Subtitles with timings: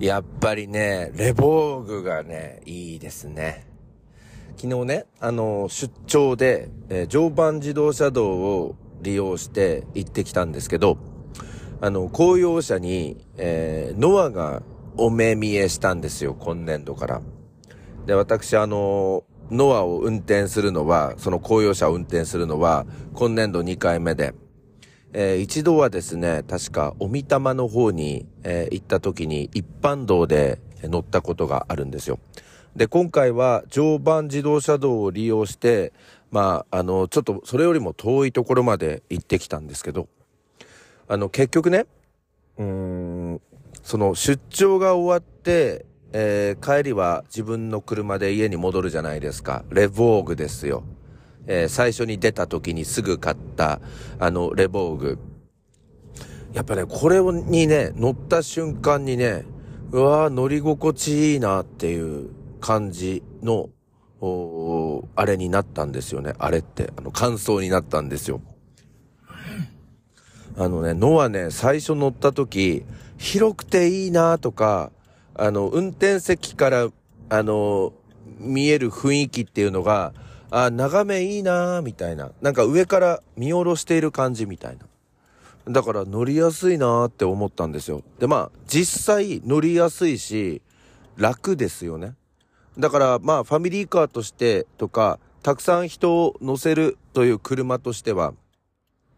[0.00, 3.66] やっぱりね、レボーグがね、いいですね。
[4.56, 10.96] 昨日ね、あの、出張で、えー、常磐自動車道を利用して行ってきたんですけど、
[11.82, 14.62] あの、公用車に、えー、ノアが
[14.96, 17.20] お目見えしたんですよ、今年度から。
[18.06, 24.32] で、私、あの、ノアを運転するのは、その公用車を運転するのは、今年度2回目で、
[25.12, 32.18] えー、一度はですね、確か、おみたまの方に、えー、行った時に一般道で乗ったことがあるんですよ。
[32.76, 35.92] で、今回は常磐自動車道を利用して、
[36.30, 40.08] まあ、あの、ちょっとそれよりも遠いところまで行ってきたんですけど、
[41.08, 41.86] あの、結局ね、
[42.58, 43.40] うーん、
[43.82, 49.64] その出張が終わって、えー、帰りは自分の車で家に戻るじゃないですか。
[49.70, 50.84] レボーグですよ。
[51.52, 53.80] えー、最初に出た時にすぐ買った、
[54.20, 55.18] あの、レボーグ。
[56.52, 59.44] やっぱね、これにね、乗った瞬間にね、
[59.90, 63.68] うわー乗り心地いいなっていう感じの、
[65.16, 66.34] あれになったんですよね。
[66.38, 68.40] あれって、あの、感想になったんですよ。
[70.56, 72.84] あのね、ノアね、最初乗った時、
[73.18, 74.92] 広くていいなとか、
[75.34, 76.88] あの、運転席から、
[77.28, 77.92] あの、
[78.38, 80.12] 見える雰囲気っていうのが、
[80.50, 82.32] あ、眺めいいなみたいな。
[82.40, 84.86] なんか上から見下ろしている感じみたいな。
[85.72, 88.02] だから乗りやすいなって思ったんですよ。
[88.18, 90.62] で、まあ、実際乗りやすいし、
[91.16, 92.14] 楽ですよね。
[92.78, 98.34] だからまあ、ファミリーカーとしてとか、たくさん人を乗せるという車としては、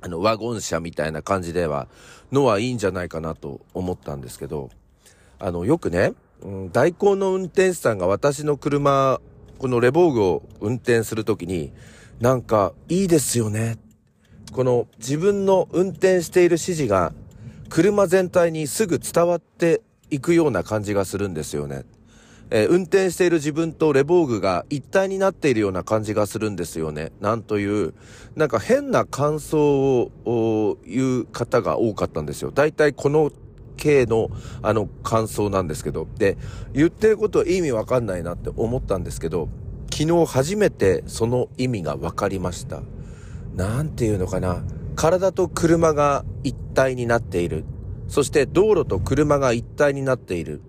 [0.00, 1.88] あの、ワゴン車みたいな感じでは、
[2.30, 4.70] のはいいんじゃないかなと思ったんですけど、
[5.38, 9.20] あの、よくね、うん、代行の運転手さんが私の車
[9.58, 11.72] このレボーグを運転するときに、
[12.20, 13.78] なんかいいですよね。
[14.52, 17.12] この自分の運転している指示が
[17.68, 21.84] 車全体にすぐ伝わっていくような感じがするんですよね。
[22.50, 27.10] えー、運転している自分とレボーグが一体になっているような感じがするんですよね。
[27.20, 27.94] なんという、
[28.36, 32.52] なんか変な感想を言う方が多かったんですよ。
[32.52, 33.32] 大体この
[33.76, 34.30] 系の
[34.62, 36.36] あの感想なんですけど、で、
[36.72, 39.48] 言ってること意味わかんないなって思ったんですけど、
[39.90, 42.82] 昨日初めてその意味が分かりました。
[43.54, 44.64] なんていうのかな。
[44.96, 47.64] 体と車が一体になっている。
[48.08, 50.60] そして道路と車が一体になっている。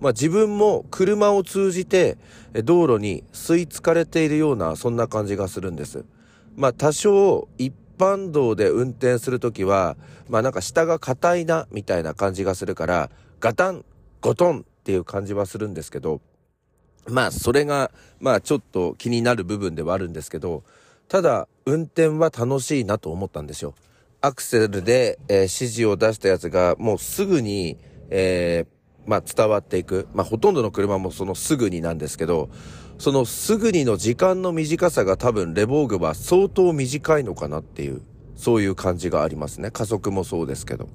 [0.00, 2.18] まあ自分も車を通じて
[2.64, 6.04] 道路に吸い付かれているようなそんな感じがするんです。
[6.54, 9.96] まあ多少一般道で運転するときは、
[10.28, 13.84] まあなんか下が硬いな、みたいな感じがするから、ガタン、
[14.20, 16.20] ゴトンっていう感じはするんですけど、
[17.08, 17.90] まあそれが、
[18.20, 20.64] まあちょっと気になる部分ではあるんですけど、
[21.08, 23.74] ただ運転は楽しいなと思ったんですよ。
[24.20, 27.78] アクセルで、えー、指示を出したやつがもうすぐに、
[28.10, 30.08] えー、まあ伝わっていく。
[30.14, 32.48] まあほとんどの車もそのすぐになんですけど、
[32.98, 38.00] そのすぐにの時間の短さが多分レボーグは相当短いのかなっていう、
[38.36, 39.70] そういう感じがありますね。
[39.70, 40.88] 加速もそうですけど。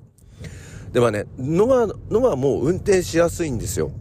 [0.93, 3.91] でもね、ノア、ノアもう運転しやすいんですよ。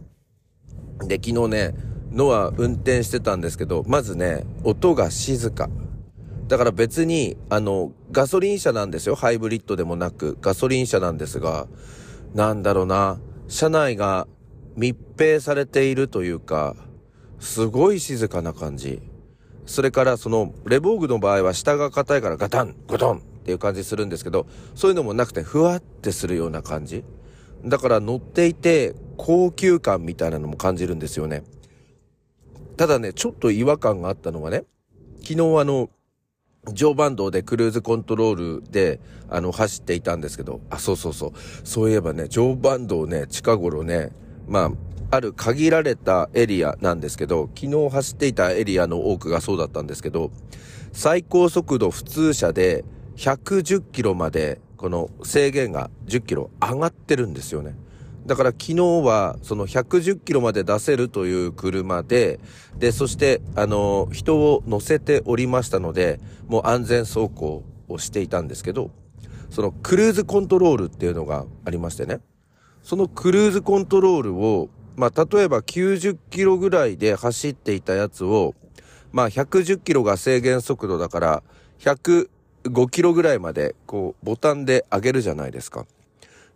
[1.07, 1.75] で、昨日ね、
[2.11, 5.69] ノア運転してたんですけど、まずね、音が静か。
[6.47, 9.15] だから別に、あの、ガソリン車なんですよ。
[9.15, 11.67] ハイブリッドでもなく、ガソリン車なんですが、
[12.33, 14.27] なんだろうな、車内が
[14.75, 16.75] 密閉されているというか、
[17.41, 19.01] すごい静かな感じ。
[19.65, 27.03] それからその、レボーグの場合は下が硬いからガタン、ゴトンっていう感じするんですけど、そういうのもなくてふわってするような感じ。
[27.65, 31.43] だから乗っていて高級感みたいなのも感じるんですよね。
[32.77, 34.63] ただね、ちょっと違和感があったのがね、
[35.21, 35.89] 昨日あの、
[36.73, 41.31] 常磐道でクルーズコントロールで、あの、走っていたんですけど、あ、そうそうそう。
[41.63, 44.11] そういえばね、常磐道ね、近頃ね、
[44.47, 44.71] まあ、
[45.11, 50.31] ある限られたエリアなんですけど、昨日走っていたエリアの多くがそうだったんですけど、
[50.93, 52.85] 最高速度普通車で
[53.17, 57.75] 110キロまで、この制限が10キロ上がってるんですよね。
[58.25, 62.39] だから昨日はその110キロまで出せるという車で、
[62.77, 68.91] で、そしてあの、人を乗せておりましたので、もう安全走行をしていたんですけど、
[69.49, 72.21] そのクルーズコントロールっていうのがありましてね。
[72.81, 78.55] そのクルーズコントロールをまあ、例えば90キロぐらいで走っていたやつを、
[79.11, 81.43] まあ、110キロが制限速度だから、
[81.79, 85.85] 105キロぐらいまで、こう、ボタンで上げるじゃないですか。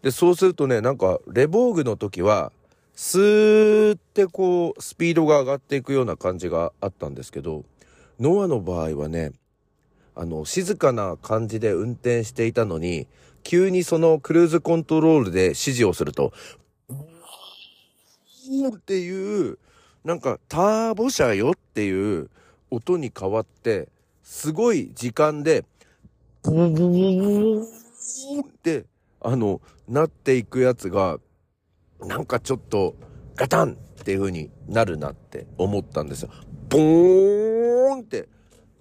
[0.02, 2.52] で、そうするとね、なんか、レボーグの時は、
[2.94, 7.64] スーってこう、スピードが上がっていくような感じがあったんですけど、
[8.20, 9.34] ノアの場合はね、
[10.16, 13.08] あの、静かな感じで運転していたのに、
[13.44, 19.58] 急にそのクルーズコントロールで指示をすると、ーっていう、
[20.04, 22.30] なんかターボ車よっていう
[22.70, 23.90] 音に変わって、
[24.24, 25.66] すごい時間で、
[26.44, 28.86] ブーブーって、
[29.22, 31.20] あの、なっていくやつが、
[32.00, 32.96] なんかちょっと、
[33.36, 36.30] ガタンっていう風になるなって思ったんですよ。
[36.70, 38.30] ボーンって。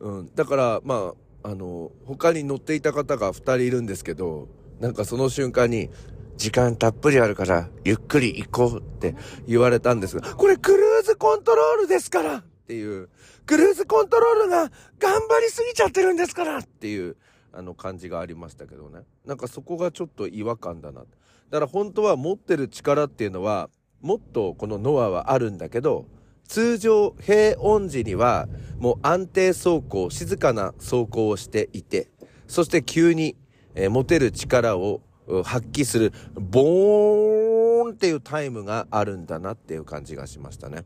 [0.01, 0.31] うん。
[0.35, 4.49] だから、まあ、あの、他に乗っていた方が2人いるんですけど、
[4.81, 5.91] なんかその瞬間に、
[6.37, 9.15] 時間たっぷりあるから、ゆっくり行こうって
[9.47, 13.09] 言われたんですが、これクルーズコントロールですからっていう、
[13.47, 17.17] クルーズコントロールが頑張りすぎちゃってるんですからっていう、
[17.53, 19.01] あの感じがありましたけどね。
[19.25, 21.03] なんかそこがちょっと違和感だな。
[21.03, 23.71] だから本当は持ってる力っていうのは、
[24.01, 26.07] もっとこのノアはあるんだけど、
[26.49, 28.49] 通常平穏時には
[28.79, 32.11] もう安定走行、静かな走行をしていて、
[32.47, 33.37] そして急に、
[33.75, 35.01] えー、持てる力を
[35.45, 40.85] 発揮する、ボーンっていうタイムがあるんだなっていう感じがしましたね。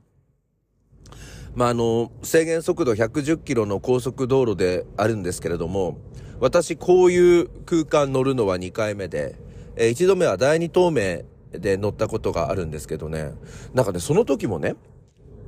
[1.55, 5.99] まあ、あの、制限速度110キロの高速道路であるんですけれども、
[6.40, 9.35] 私こういう空間乗るのは2回目で、
[9.76, 11.25] えー、1度目は第2透明
[11.58, 13.32] で乗ったことがあるんですけどね、
[13.75, 14.76] なんかね、その時もね、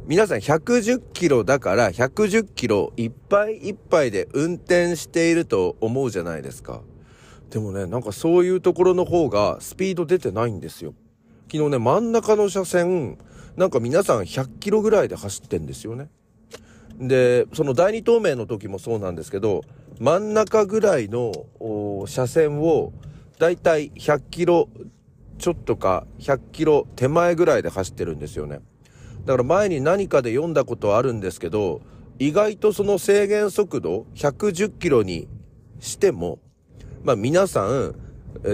[0.07, 6.81] 皆さん110キロだから110キロいっぱいいっぱいで運転していると思うじゃないですか。
[7.51, 10.95] でもね、なんかそういうところの方がスピード出てないんですよ。
[11.53, 13.19] 昨日ね、真ん中の車線、
[13.57, 16.09] なんか皆さん100キロぐらいで走ってんですよね。
[16.99, 19.63] で、その第二透明の時もそうなんですけど、
[19.99, 21.33] 真ん中ぐらいの
[22.07, 22.93] 車線を
[23.39, 24.69] だいたい100キロ
[25.39, 28.61] ちょっとか100キロ手前ぐらいで走ってるんですよね。
[29.25, 31.81] だから前に何かで読んだことあるんですけど、
[32.19, 35.27] 意外とその制限速度110キロに
[35.81, 36.39] しても、
[37.03, 37.95] まあ皆さん、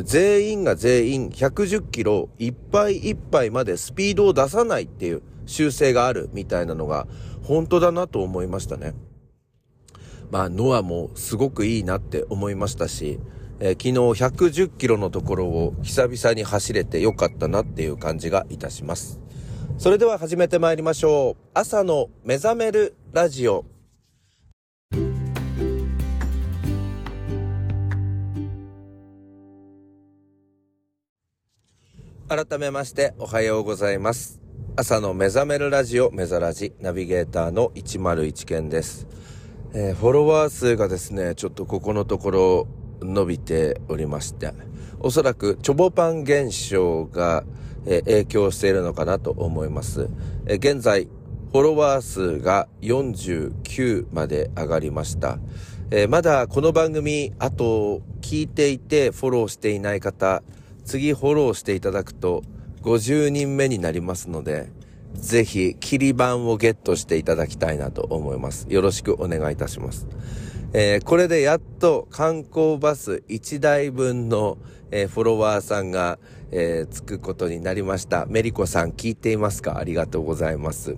[0.05, 7.07] 全員が全員110キロいっぱいいっぱいまでスピードを出さないっていう習性があるみたいなのが
[7.43, 8.95] 本当だなと思いましたね。
[10.31, 13.21] まあノアもすごくいいなって思いましたし、
[13.61, 19.21] えー、昨日110キロのところを久々に走れてよかったなっていう感じがいたします。
[19.79, 21.43] それでは始めてまいりましょう。
[21.55, 23.76] 朝の目覚めるラジオ。
[32.29, 34.41] 改めましておはようございます。
[34.75, 39.07] 朝の目覚めるラジオ、目覚ラジ、ナビゲーターの101健です。
[39.73, 42.69] えー、フォロワー数がですね、ちょっとここのところ
[43.01, 44.53] 伸びておりまして、
[44.99, 47.45] おそらくチョボパン現象が、
[47.87, 50.09] えー、影響しているのかなと思います。
[50.47, 55.39] えー、現在、フォロワー数が49まで上がりました。
[55.93, 60.43] え、まだこの番組、あと聞いていてフォローしていない方、
[60.87, 62.43] 次フォローしていただくと
[62.83, 64.69] 50人目になりますので、
[65.15, 68.67] ぜひ、切り板をゲットしていただきたいなと思います。
[68.69, 70.07] よろしくお願いいたします。
[70.73, 74.59] えー、これでやっと観光バス1台分の、
[74.91, 76.19] えー、フォロワーさんが、
[76.51, 78.27] えー、つくことになりました。
[78.27, 79.79] メリコさん聞いていますか？
[79.79, 80.97] ありがとうございます。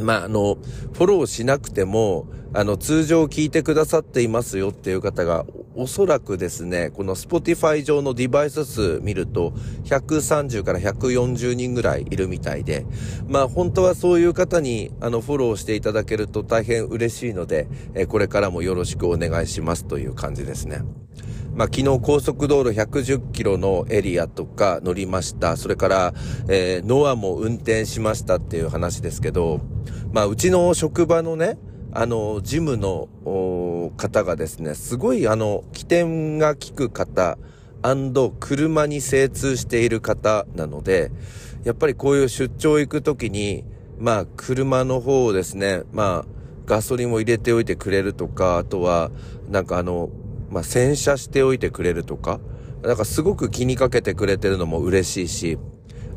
[0.00, 0.58] まあ、あの、
[0.92, 9.52] フォローしなくても、あの、通常聞いてくださっていますよっていう方が、おそらくですね、この Spotify 上のディバイス数見ると、
[9.84, 12.86] 130から140人ぐらいいるみたいで、
[13.26, 20.82] まあ、本当はそういう方に、あの、フォローしていただけると大変嬉しいので、えこれからもよろしくお願いしますという感じですね。
[21.58, 25.56] まあ、昨日高速道路110キロのエリアとか乗りました。
[25.56, 26.14] それから、
[26.48, 29.60] えー、ノアも運転しましたっていう話ですけど、
[30.12, 31.58] まあ、うちの職場のね、
[31.92, 33.08] あの、ジムの
[33.96, 37.38] 方がですね、すごいあの、起点が効く方、
[38.38, 41.10] 車に精通している方なので、
[41.64, 43.64] やっぱりこういう出張行くときに、
[43.98, 46.24] まあ、車の方をですね、まあ、
[46.66, 49.10] ガソリンを入れておいてくれるとか、あとは、
[49.50, 50.08] なんかあの、
[50.50, 52.40] まあ、洗車しておいてくれるとか、
[52.82, 55.58] なんかすごく気にかけてくれてるのも嬉しいし、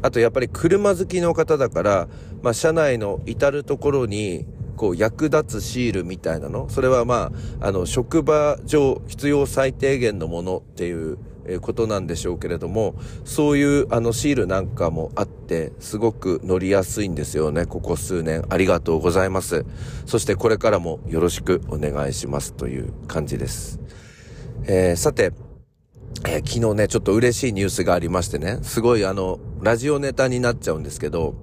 [0.02, 2.08] あとやっぱり車好きの方だから、
[2.42, 4.46] まあ、車内の至るところに、
[4.76, 11.20] こう役立つシールみたいなの、それはまあ、あの、職場上必要最低限のものっていう
[11.62, 18.44] ことなんでしょうけれども、そういうあのシールなんかもあって、すごく乗りやすいんですよね、ここ数年。
[18.50, 19.66] ありがとうございます。
[20.08, 23.80] そしてこれからもよろしくお願いしますという感じです。
[24.68, 25.34] えー、さて、
[26.28, 31.34] えー、昨日ね、ちょっと嬉しいニュースがありましてね、すごいあの、ラジオネタになっちゃうんですけど、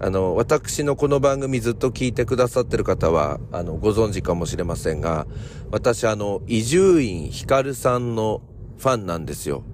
[0.00, 5.26] あの、私のこの番組ずっと聞いてくださってる方は、あの、ご存知かもしれませんが、
[5.70, 8.42] 私あの、伊集院光さんの
[8.76, 9.64] ファンなんですよ。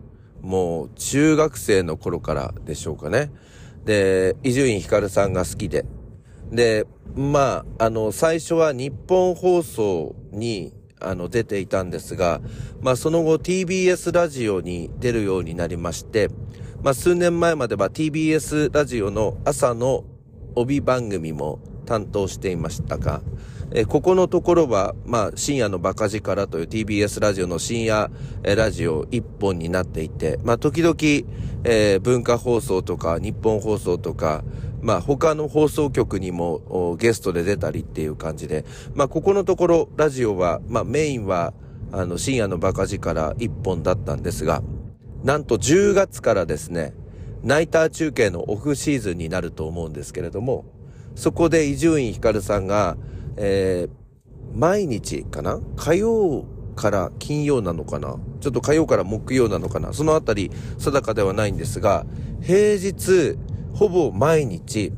[0.41, 3.33] もう、中学生の頃からでしょうかね。
[3.85, 5.85] で、伊集院光さんが好きで。
[6.53, 6.87] で、
[7.17, 10.73] まあ、あの、最初は日本放送に、
[11.09, 12.41] あの、出ていたんですが、
[12.81, 16.29] まあ、その後 TBS ラジオに出るようになりまして、
[16.83, 20.05] まあ、数年前までは TBS ラジオの朝の
[20.55, 23.23] 帯番組も担当していましたが、
[23.73, 28.11] えここのところは、まあ、深夜のバカ力という TBS ラジオの深夜、
[28.43, 30.95] えラジオ一本になっていて、まあ、時々、
[31.65, 34.45] えー、文化放送とか日本放送とか、
[34.85, 41.55] まあ、他の放送局にもゲストで出たりっていう感じで、まあ、ここのところラジオは、まあ、メインは、
[41.91, 44.63] あの、深夜のバカ力一本だったんですが、
[45.23, 46.93] なんと10月からですね、
[47.43, 50.67] ナイター中継のオフシーズンになると思うんですけれども、
[51.15, 52.99] そこで伊集院光さんが、
[53.39, 56.45] えー、毎日かな火曜
[56.77, 62.05] から金曜なのかなちょっと火曜から木曜なのかなそのあたり定かではないんですが、
[62.43, 63.39] 平日、
[63.75, 64.93] ほぼ毎日、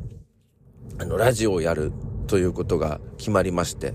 [0.99, 1.93] あの、ラジオをやる
[2.27, 3.95] ということが決まりまして、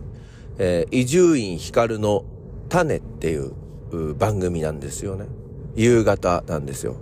[0.58, 2.26] えー、伊集院光の
[2.68, 5.28] 種っていう番組なんですよね。
[5.76, 6.96] 夕方なんですよ。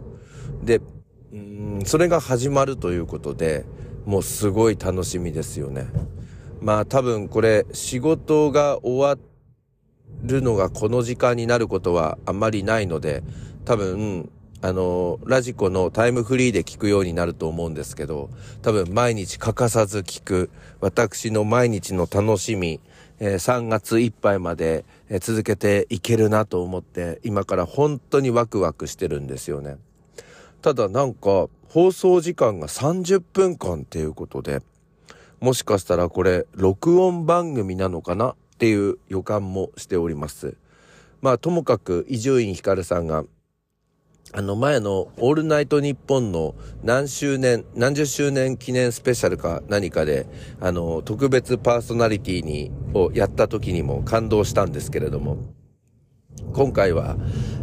[0.62, 0.82] で、
[1.32, 3.66] うんそれが始まるということで、
[4.06, 5.88] もうすごい楽しみですよね。
[6.60, 9.18] まあ多分これ仕事が終わ
[10.24, 13.24] るのがこの時間になることはあんまりないので、
[13.64, 14.30] 多分、
[14.62, 18.30] あの、ラジコのタイムフリーで聞くようになると思うんですけど、
[18.62, 20.50] 多分毎日欠かさず聞く、
[20.82, 22.82] 私の毎日の楽しみ、
[23.20, 29.78] えー、3月いっぱいまで、えー、続けていけるなと思って、今から本当にワクワクしてるんですよね。
[30.62, 34.62] ただなんか、放送時間が30分間っていうことで、
[35.40, 40.58] もしかしたらこれ、録音番組なのかなっていう予感もしております。
[41.22, 43.24] まあ、ともかく、伊集院光さんが、
[44.32, 50.28] あの前のオールナイトニッポンの何周年、何十周年記念スペシャルか何かで、
[50.62, 55.38] あの、特別パーソナリティに、をやった時にも感動したんですけれども、
[56.54, 57.18] 今回は、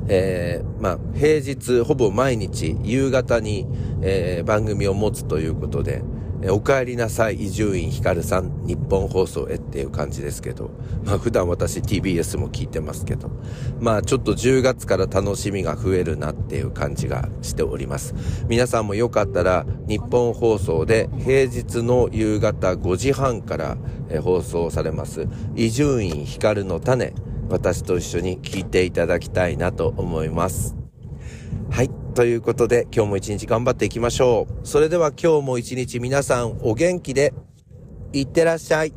[0.09, 3.69] えー、まあ、平日、ほぼ毎日、夕方に、
[4.03, 6.03] えー、番組を持つということで、
[6.47, 10.71] えお帰りなさい、伊集院光さん、日本放送へっていう感じですけど、
[11.05, 13.33] まあ普段私 TBS も聞いてますけど、
[13.81, 18.15] まあちょっと10月から楽しみが増えるなっていう感じがしております。
[18.49, 23.77] 皆さんもよかったら、日本放送で平日の夕方5時半から
[24.23, 25.27] 放送されます、
[25.57, 27.13] 伊集院光の種、
[27.49, 30.77] 私と一緒に聞いていただきたいなと思います。
[31.71, 31.96] はい。
[32.17, 34.67] ということで、今日も一日頑張っていきましょう。
[34.67, 37.35] それでは今日も一日皆さんお元気で、
[38.15, 38.95] いってらっしゃい。